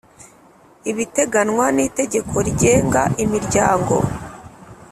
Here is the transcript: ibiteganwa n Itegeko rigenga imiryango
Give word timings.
ibiteganwa 0.91 1.65
n 1.75 1.77
Itegeko 1.87 2.35
rigenga 2.45 3.01
imiryango 3.23 3.95